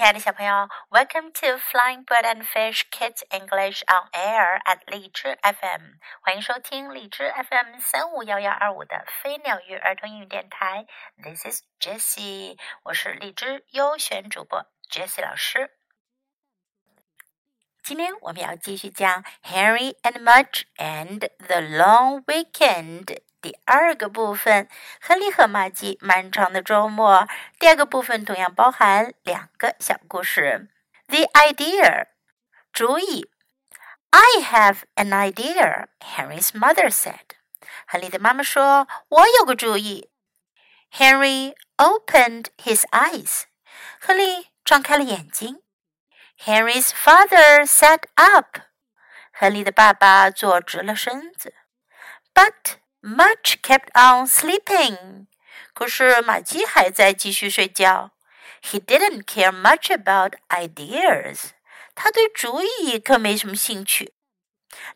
[0.00, 10.86] 亲爱的小朋友，Welcome to Flying Bird and Fish Kids English on Air at 荔枝 FM，欢迎收听荔枝 FM 三五幺幺二五的飞鸟鱼儿童英语电台。
[11.22, 15.70] This is Jessie，我是荔枝优选主播 Jessie 老师。
[17.82, 23.04] 今天我们要继续讲《Henry and Mudge and the Long Weekend》
[23.40, 24.68] 第二个部分，
[25.00, 27.26] 亨利和玛吉漫长的周末。
[27.58, 30.68] 第二个部分同样包含两个小故事。
[31.06, 32.06] The idea，
[32.72, 33.30] 主意。
[34.10, 35.86] I have an idea.
[36.00, 37.36] Henry's mother said.
[37.86, 40.10] 亨利的妈妈说：“我有个主意。”
[40.92, 43.44] Henry opened his eyes.
[44.00, 45.62] 亨利张开了眼睛。
[46.44, 48.58] Henry's father sat up.
[49.32, 51.54] 亨利的爸爸坐直了身子。
[52.34, 55.26] But Mudge kept on sleeping.
[55.72, 58.10] 可是马基还在继续睡觉。
[58.62, 61.52] He didn't care much about ideas.
[61.94, 64.12] 他对主意可没什么兴趣。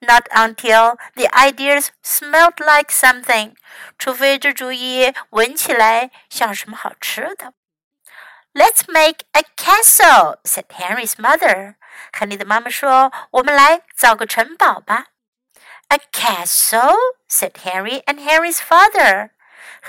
[0.00, 3.54] Not until the ideas smelled like something.
[3.98, 7.54] 除非这主意闻起来像什么好吃的。
[8.52, 11.76] Let's make a castle, said Henry's mother.
[12.12, 15.06] 亨利的妈妈说：“我们来造个城堡吧。”
[15.92, 16.96] A castle,"
[17.28, 19.32] said Henry and Henry's father."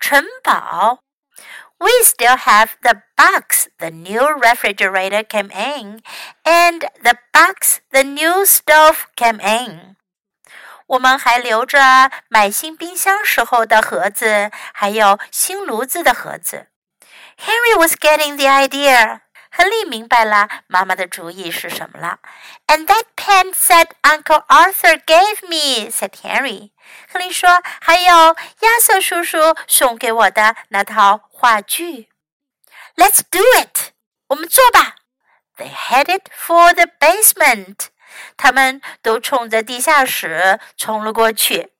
[0.00, 1.00] 城堡."
[1.76, 6.00] We still have the box the new refrigerator came in,
[6.42, 9.96] and the box the new stove came in.
[10.86, 16.68] 我们还留着买新冰箱时候的盒子，还有新炉子的盒子。
[17.36, 19.23] Henry was getting the idea.
[19.56, 22.18] Helly 明白了妈妈的主意是什么了。
[22.66, 26.70] And that pen said Uncle Arthur gave me," said Henry.
[27.12, 32.08] 亨利说：“还有亚瑟叔叔送给我的那套话剧。”
[32.96, 33.92] Let's do it，
[34.28, 34.96] 我们做吧。
[35.56, 37.86] They headed for the basement.
[38.36, 41.72] 他们都冲着地下室冲了过去。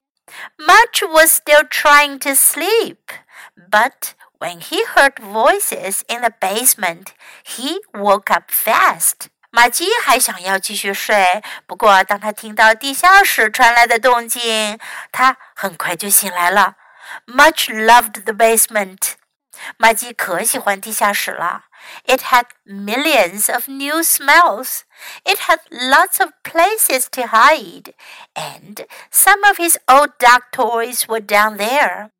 [0.56, 2.98] Mudge was still trying to sleep,
[3.56, 7.12] but when he heard voices in the basement,
[7.44, 9.28] he woke up fast.
[9.50, 14.78] 玛姬还想要继续睡，不过当他听到地下室传来的动静，
[15.12, 16.74] 他很快就醒来了。
[17.26, 19.12] Mudge loved the basement，
[19.76, 21.66] 玛姬可喜欢地下室了。
[22.06, 24.80] It had millions of new smells.
[25.22, 27.92] It had lots of places to hide,
[28.34, 32.10] and some of his old dog toys were down there.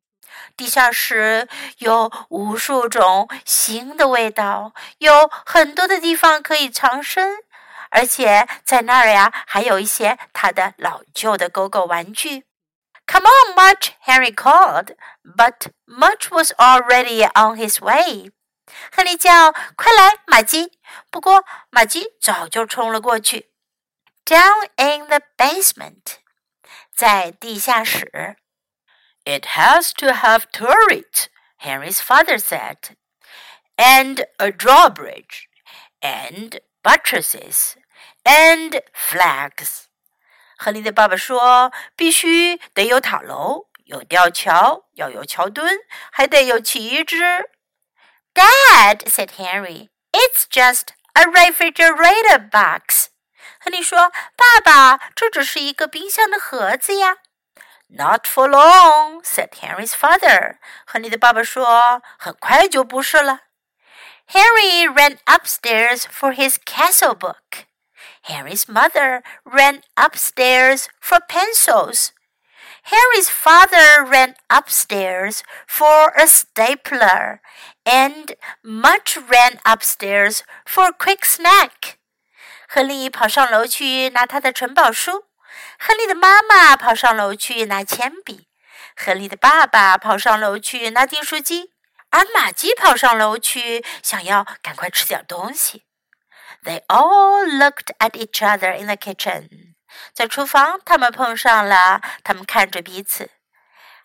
[0.57, 1.47] 地下室
[1.79, 7.37] 有无数种新的味道，有很多的地方可以藏身，
[7.89, 12.45] 而且在那儿呀，还有一些他的老旧的狗狗玩具。
[13.07, 13.91] Come on, Much!
[14.03, 18.31] Henry called, but Much was already on his way.
[18.91, 20.79] 亨利叫：“快来，玛姬！”
[21.11, 23.51] 不过玛姬早就冲了过去。
[24.25, 26.15] Down in the basement，
[26.95, 28.37] 在地下室。
[29.24, 32.96] It has to have turrets, Henry's father said,
[33.76, 35.48] and a drawbridge,
[36.00, 37.74] and buttresses,
[38.24, 39.84] and flags.
[40.56, 45.78] 亨利的爸爸说：“必须得有塔楼，有吊桥，要有桥墩，
[46.10, 47.50] 还得有旗帜。”
[48.34, 53.08] Dad said Henry, "It's just a refrigerator box."
[53.60, 57.18] 亨利说：“爸爸，这只是一个冰箱的盒子呀。”
[57.87, 60.57] Not for long," said Henry's father.
[60.85, 63.41] 亨利的爸爸说：“很快就不是了。”
[64.27, 67.67] Henry ran upstairs for his castle book.
[68.23, 72.11] Henry's mother ran upstairs for pencils.
[72.85, 77.39] Henry's father ran upstairs for a stapler,
[77.85, 81.97] and Mudge ran upstairs for a quick snack.
[82.67, 85.25] 亨利跑上楼去拿他的城堡书。
[85.79, 88.47] 亨利的妈妈跑上楼去拿铅笔，
[88.95, 91.71] 亨利的爸爸跑上楼去拿订书机，
[92.09, 95.85] 而玛姬跑上楼去想要赶快吃点东西。
[96.63, 99.75] They all looked at each other in the kitchen。
[100.13, 103.29] 在厨房，他们碰上了，他们看着彼此。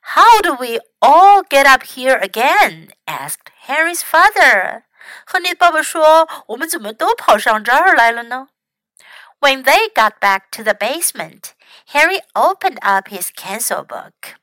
[0.02, 2.90] How do we all get up here again?
[3.06, 4.82] asked Harry's father。
[5.26, 8.48] 亨利爸爸说：“我们怎么都跑上这儿来了呢？”
[9.40, 11.54] When they got back to the basement,
[11.92, 14.36] Henry opened up his cancel book.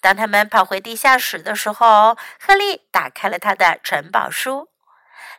[0.00, 4.70] 当他们跑回地下室的时候，亨利打开了他的城堡书。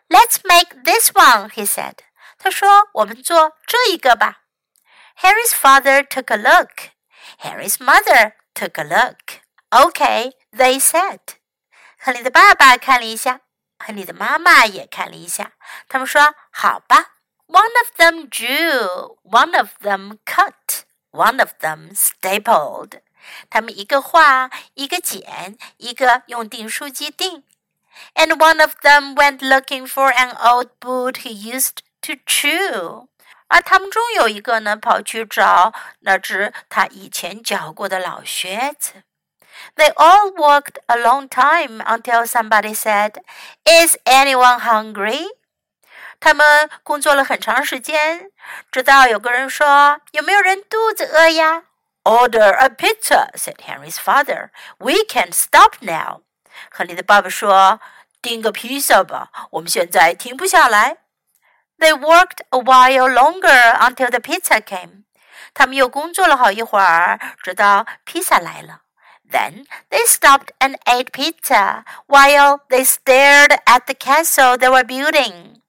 [0.10, 2.00] "Let's make this one," he said.
[2.38, 4.42] 他说：“我们做这一个吧。”
[5.20, 6.92] Henry's father took a look.
[7.40, 9.42] Henry's mother took a look.
[9.70, 11.20] "Okay," they said.
[11.98, 13.40] 亨利的爸爸看了一下，
[13.80, 15.54] 亨利的妈妈也看了一下。
[15.88, 17.14] 他们说：“好吧。”
[17.47, 23.01] One of them drew, one of them cut, one of them stapled.
[23.51, 27.45] 他们一个画，一个剪，一个用订书机订。
[28.15, 33.09] And one of them went looking for an old boot he used to chew.
[33.49, 39.05] 而他们中有一个呢，跑去找那只他以前嚼过的老靴子。
[39.77, 43.23] They all walked a long time until somebody said,
[43.65, 45.29] "Is anyone hungry?"
[46.21, 48.31] 他们工作了很长时间，
[48.71, 51.65] 直到有个人说：“有没有人肚子饿呀？”
[52.05, 54.51] Order a pizza," said Henry's father.
[54.79, 56.23] "We can't stop now."
[56.71, 57.81] 亨利的爸爸说：“
[58.23, 60.99] 订个披萨吧，我们现在停不下来。”
[61.79, 65.03] They worked a while longer until the pizza came.
[65.55, 68.83] 他们又工作了好一会儿，直到披萨来了。
[69.29, 75.61] Then they stopped and ate pizza while they stared at the castle they were building.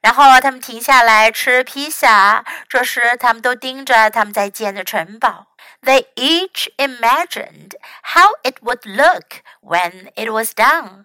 [0.00, 5.46] 然后他们停下来吃披萨，这时他们都盯着他们在建的城堡。
[5.82, 7.72] They each imagined
[8.14, 11.04] how it would look when it was done.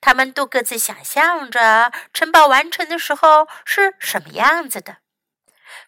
[0.00, 4.98] 他们都各自想象着城堡完成的时候是什么样子的。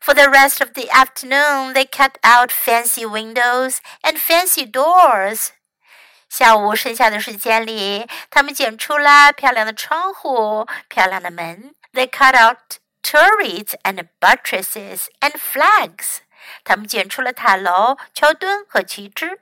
[0.01, 5.49] For the rest of the afternoon, they cut out fancy windows and fancy doors.
[6.29, 11.75] 下午剩下的时间里，他们剪出了漂亮的窗户、漂亮的门。
[11.99, 16.21] They cut out turrets and buttresses and flags.
[16.63, 19.41] 他们剪出了塔楼、桥墩和旗帜。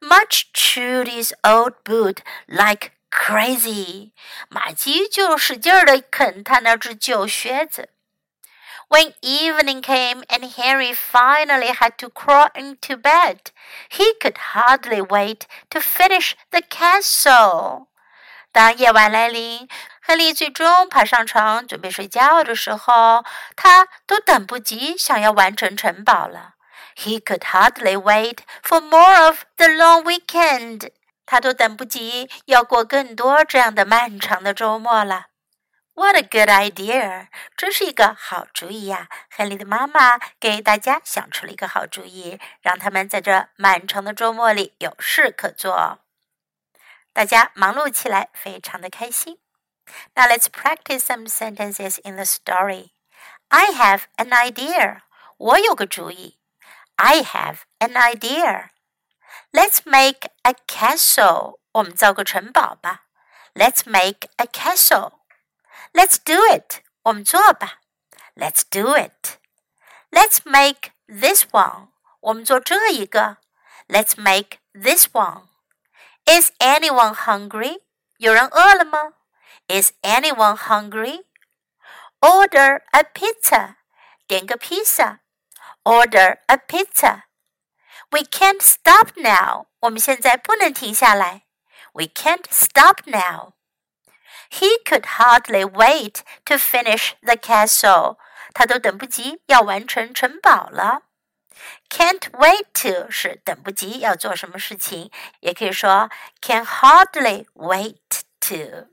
[0.00, 2.16] Mudge chewed his old boot
[2.48, 4.10] like crazy.
[4.48, 7.90] 马基就使劲儿地啃他那只旧靴子。
[8.88, 13.52] When evening came and Henry finally had to crawl into bed,
[13.90, 17.86] he could hardly wait to finish the castle.
[18.52, 19.66] 当夜晚来临，
[20.02, 23.24] 亨利最终爬上床准备睡觉的时候，
[23.56, 26.54] 他都等不及想要完成城堡了。
[26.94, 30.90] He could hardly wait for more of the long weekend.
[31.24, 35.28] 他都等不及要过更多这样的漫长的周末了。
[35.94, 37.28] What a good idea！
[37.56, 39.08] 真是一个好主意呀！
[39.30, 46.01] 亨利的妈妈给大家想出了一个好主意，让他们在这漫长的周末里有事可做。
[47.13, 49.39] 大家忙碌起来，非常的开心。
[50.15, 52.91] Now let's practice some sentences in the story.
[53.47, 55.01] I have an idea.
[55.37, 56.37] 我有个主意。
[56.95, 58.69] I have an idea.
[59.51, 61.59] Let's make a castle.
[61.71, 63.05] 我们造个城堡吧。
[63.53, 65.19] Let's make a castle.
[65.93, 66.83] Let's do it.
[67.03, 67.79] 我们做吧。
[68.35, 69.37] Let's do it.
[70.11, 71.89] Let's make this one.
[72.19, 73.37] 我们做这一个。
[73.87, 75.47] Let's make this one.
[76.25, 77.81] Is anyone hungry?
[78.17, 79.13] 有人饿了吗？
[79.67, 81.25] Is anyone hungry?
[82.19, 83.75] Order a pizza.
[84.27, 85.19] 点个披萨。
[85.83, 87.23] Order a pizza.
[88.09, 89.67] We can't stop now.
[89.81, 91.43] 我们现在不能停下来。
[91.93, 93.53] We can't stop now.
[94.49, 98.17] He could hardly wait to finish the castle.
[98.53, 101.03] 他都等不及要完成城堡了。
[101.89, 106.09] Can't wait to 是等不及要做什么事情，也可以说
[106.41, 108.87] can hardly wait to.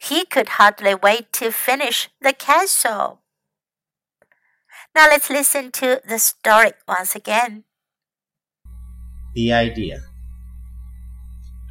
[0.00, 3.18] He could hardly wait to finish the castle.
[4.94, 7.64] Now let's listen to the story once again.
[9.34, 10.02] The idea.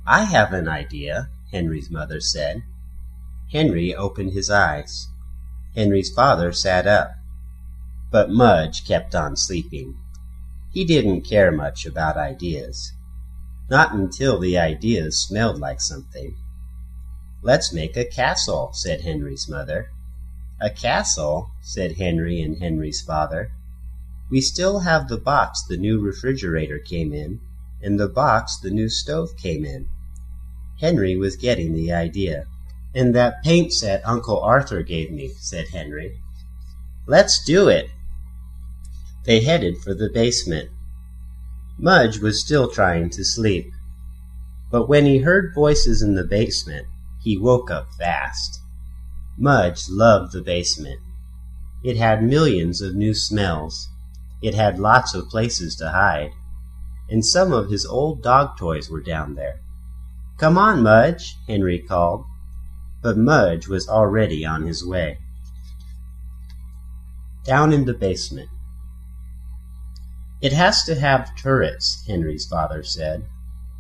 [0.05, 2.61] I have an idea, Henry's mother said.
[3.51, 5.07] Henry opened his eyes.
[5.75, 7.11] Henry's father sat up.
[8.11, 9.97] But Mudge kept on sleeping.
[10.72, 12.92] He didn't care much about ideas.
[13.68, 16.36] Not until the ideas smelled like something.
[17.42, 19.90] Let's make a castle, said Henry's mother.
[20.60, 23.50] A castle, said Henry and Henry's father.
[24.30, 27.40] We still have the box the new refrigerator came in,
[27.82, 29.88] and the box the new stove came in.
[30.80, 32.46] Henry was getting the idea.
[32.94, 36.20] And that paint set Uncle Arthur gave me, said Henry.
[37.06, 37.90] Let's do it.
[39.24, 40.70] They headed for the basement.
[41.78, 43.72] Mudge was still trying to sleep.
[44.70, 46.86] But when he heard voices in the basement,
[47.22, 48.60] he woke up fast.
[49.36, 51.00] Mudge loved the basement.
[51.82, 53.88] It had millions of new smells.
[54.42, 56.32] It had lots of places to hide.
[57.08, 59.60] And some of his old dog toys were down there.
[60.38, 62.24] Come on, Mudge, Henry called
[63.02, 65.18] but Mudge was already on his way.
[67.44, 68.50] Down in the basement.
[70.40, 73.26] It has to have turrets, Henry's father said,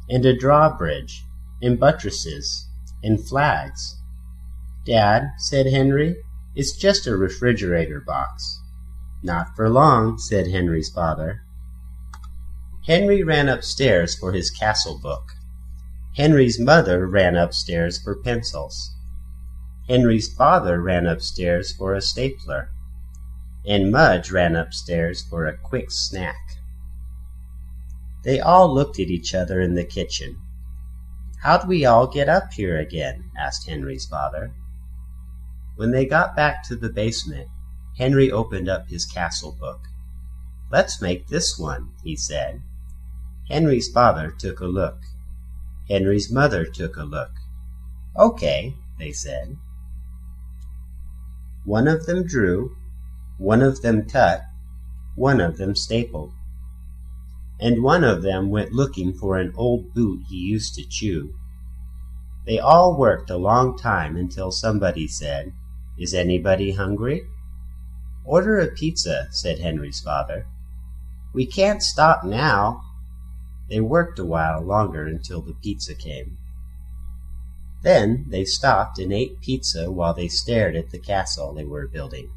[0.08, 1.24] and a drawbridge,
[1.62, 2.68] and buttresses,
[3.02, 3.96] and flags.
[4.84, 6.16] Dad, said Henry,
[6.54, 8.60] it's just a refrigerator box.
[9.22, 11.42] Not for long, said Henry's father.
[12.86, 15.32] Henry ran upstairs for his castle book.
[16.16, 18.94] Henry's mother ran upstairs for pencils.
[19.88, 22.70] Henry's father ran upstairs for a stapler.
[23.66, 26.58] And Mudge ran upstairs for a quick snack.
[28.24, 30.40] They all looked at each other in the kitchen.
[31.42, 33.30] How'd we all get up here again?
[33.38, 34.52] asked Henry's father.
[35.76, 37.48] When they got back to the basement,
[37.96, 39.88] Henry opened up his castle book.
[40.70, 42.62] Let's make this one, he said.
[43.48, 44.98] Henry's father took a look.
[45.88, 47.32] Henry's mother took a look.
[48.16, 49.56] Okay, they said.
[51.64, 52.76] One of them drew,
[53.40, 54.44] one of them cut,
[55.14, 56.30] one of them stapled.
[57.58, 61.34] And one of them went looking for an old boot he used to chew.
[62.44, 65.54] They all worked a long time until somebody said,
[65.98, 67.22] is anybody hungry?
[68.26, 70.46] Order a pizza, said Henry's father.
[71.32, 72.82] We can't stop now.
[73.70, 76.36] They worked a while longer until the pizza came.
[77.82, 82.28] Then they stopped and ate pizza while they stared at the castle they were building.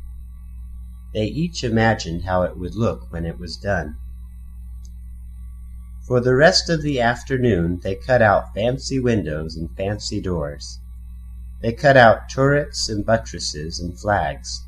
[1.13, 3.97] They each imagined how it would look when it was done.
[6.07, 10.79] For the rest of the afternoon they cut out fancy windows and fancy doors.
[11.61, 14.65] They cut out turrets and buttresses and flags.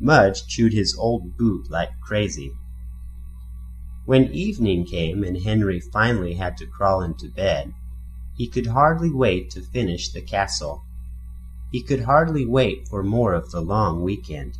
[0.00, 2.52] Mudge chewed his old boot like crazy.
[4.04, 7.74] When evening came and Henry finally had to crawl into bed,
[8.36, 10.84] he could hardly wait to finish the castle.
[11.72, 14.56] He could hardly wait for more of the long weekend.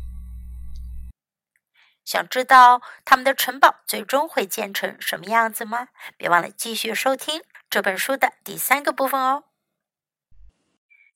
[2.07, 5.89] 想知道他们的城堡最终会建成什么样子吗？
[6.15, 9.43] 别忘了继续收听这本书的第三个部分哦。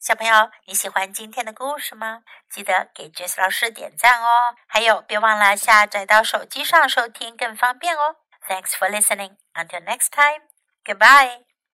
[0.02, 2.24] 小朋友，你喜欢今天的故事吗？
[2.50, 4.58] 记得给 Jess 老师点赞哦！
[4.68, 8.18] 还有，别忘了下载到手机上收听更方便哦。
[8.50, 9.38] Thanks for listening.
[9.54, 10.42] Until next time.
[10.84, 11.51] Goodbye.